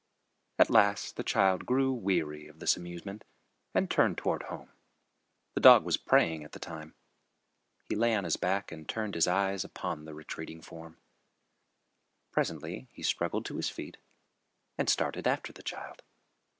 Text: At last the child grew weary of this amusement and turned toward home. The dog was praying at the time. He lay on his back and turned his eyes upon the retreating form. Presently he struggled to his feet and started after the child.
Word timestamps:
At 0.57 0.71
last 0.71 1.15
the 1.15 1.21
child 1.23 1.67
grew 1.67 1.93
weary 1.93 2.47
of 2.47 2.57
this 2.57 2.75
amusement 2.75 3.23
and 3.71 3.87
turned 3.87 4.17
toward 4.17 4.41
home. 4.41 4.71
The 5.53 5.61
dog 5.61 5.85
was 5.85 5.95
praying 5.95 6.43
at 6.43 6.53
the 6.53 6.59
time. 6.59 6.95
He 7.87 7.95
lay 7.95 8.15
on 8.15 8.23
his 8.23 8.35
back 8.35 8.71
and 8.71 8.89
turned 8.89 9.13
his 9.13 9.27
eyes 9.27 9.63
upon 9.63 10.05
the 10.05 10.15
retreating 10.15 10.61
form. 10.63 10.97
Presently 12.31 12.87
he 12.91 13.03
struggled 13.03 13.45
to 13.45 13.57
his 13.57 13.69
feet 13.69 13.97
and 14.75 14.89
started 14.89 15.27
after 15.27 15.53
the 15.53 15.61
child. 15.61 16.01